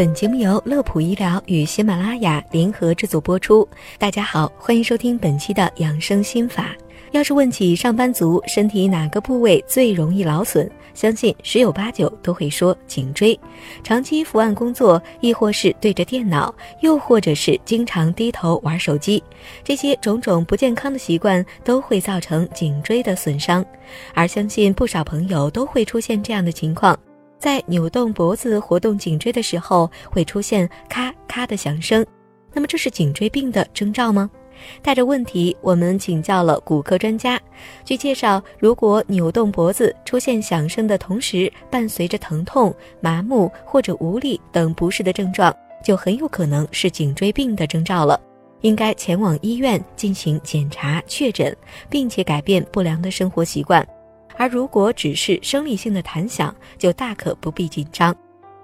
[0.00, 3.68] 本节目由乐普医疗与喜马拉雅联合制作播出。
[3.98, 6.74] 大家好，欢迎收听本期的养生心法。
[7.10, 13.38] 要是问起上班族身体哪个部位最容易劳损，相信十有八九都会说颈椎。
[13.84, 19.22] 长期伏案工作，亦或是对着电脑，又或者是经常低头玩手机，
[19.62, 23.62] 这些种种不健康的习惯都会造成颈椎的损伤。
[24.14, 26.98] 而相信不少朋友都会出现这样的情况，
[27.40, 32.06] 在扭动脖子、活动颈椎的时候，会出现咔咔的响声。
[32.52, 34.30] 那么这是颈椎病的征兆吗？
[34.82, 37.40] 带着问题，我们请教了骨科专家。
[37.82, 48.20] 据介绍，如果扭动脖子出现响声的同时，伴随着疼痛、麻木或者无力等不适的症状，就很有可能是颈椎病的征兆了，
[48.60, 51.56] 应该前往医院进行检查确诊，
[51.88, 53.86] 并且改变不良的生活习惯。
[54.40, 58.16] 而如果只是生理性的弹响，就大可不必紧张。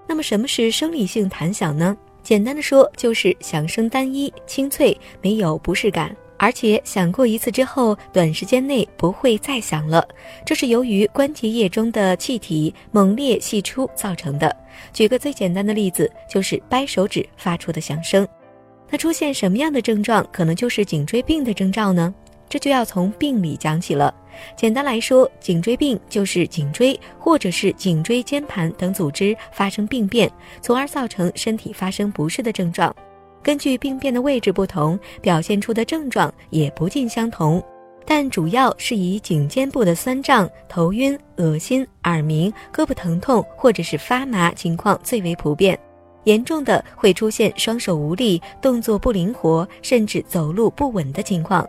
[0.08, 1.94] 那么，什么是生理性弹响呢？
[2.22, 10.02] 简单的说，就是响声单一、清脆，没有不适感，而且响过一次之后，短时间内不会再响了。
[10.46, 14.56] 这是由于关节液中的气体猛烈析出造成的。
[14.94, 18.26] 举个最简单的例子，就是掰手指发出的响声。
[18.88, 22.14] 那出现什么样的症状，可能就是颈椎病的征兆呢？
[22.48, 24.14] 这就要从病理讲起了。
[24.56, 30.30] 简单来说，颈椎病就是颈椎或者是颈椎间盘等组织发生病变，
[30.60, 32.94] 从而造成身体发生不适的症状。
[33.42, 37.62] 根据病变的位置不同，表现出的症状也不尽相同。
[38.04, 45.76] 但主要是以颈肩部的酸胀、头晕、恶心、耳鸣、胳膊疼痛或者是发麻情况最为普遍，
[46.22, 51.68] 严重的会出现双手无力、动作不灵活，甚至走路不稳的情况。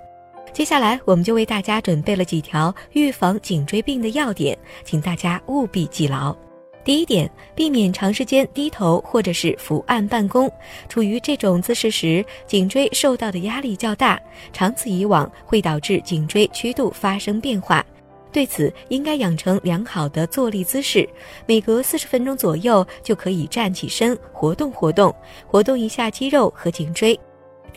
[0.53, 6.35] 接下来，我们就为大家准备了几条预防颈椎病的要点，请大家务必记牢。
[6.83, 10.49] 第一点，避免长时间低头或者是伏案办公。
[10.87, 14.19] 处于这种姿势时，颈椎受到的压力较大，
[14.53, 17.85] 长此以往会导致颈椎曲度发生变化。
[18.31, 21.07] 对此，应该养成良好的坐立姿势，
[21.45, 25.13] 每隔四十分钟左右就可以站起身，活动活动，
[25.45, 27.19] 活动一下肌肉和颈椎。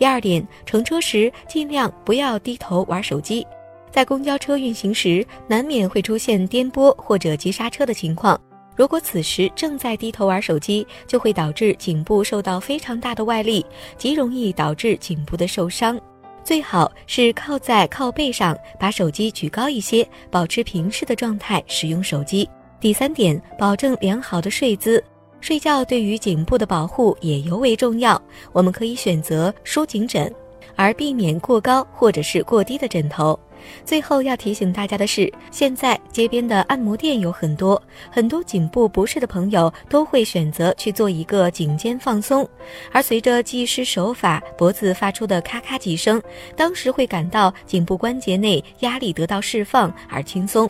[0.00, 3.46] 第二点，乘车时尽量不要低头玩手机。
[3.90, 8.40] 在公交车运行时，难免会出现颠簸或者急刹车的情况。
[8.74, 13.62] 如果此时正在低头玩手机，就会导致颈部受到非常大的外力，
[13.98, 16.00] 极容易导致颈部的受伤。
[16.42, 22.48] 最好是靠在靠背上，把手机举高一些，保持平视的状态使用手机。
[22.80, 25.04] 第三点，保证良好的睡姿。
[25.40, 28.20] 睡觉对于颈部的保护也尤为重要，
[28.52, 30.32] 我们可以选择舒颈枕，
[30.76, 33.38] 而避免过高或者是过低的枕头。
[33.84, 37.80] 最后要提醒大家的是，现在街边的按摩店有很多，
[38.10, 42.48] 很多颈部不适的朋友都会选择去做一个颈肩放松，
[42.90, 46.22] 而随着技师手法，脖子发出的咔咔几声，
[46.56, 50.68] 当时会感到颈部关节内压力得到释放而轻松。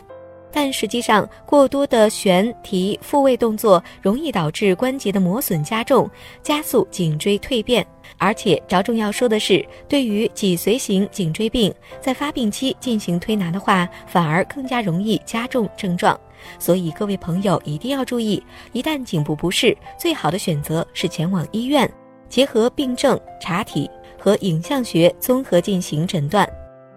[0.51, 6.09] 但实际上，过多的旋提复位动作容易导致关节的磨损加重，
[6.43, 7.85] 加速颈椎蜕变。
[8.17, 16.19] 而且着重要说的是，对于脊髓型颈椎病，在发病期进行推拿的话，反而更加容易加重症状。
[16.59, 21.89] 所以各位朋友一定要注意，一旦颈部不适，最好的选择是前往医院，
[22.27, 26.47] 结合病症查体和影像学综合进行诊断。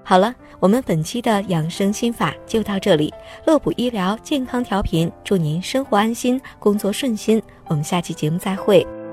[0.03, 3.13] 好了，我们本期的养生心法就到这里。
[3.47, 7.43] 乐普医疗健康调频，祝您生活安心，工作顺心。
[7.67, 9.04] 我们下期节目再会。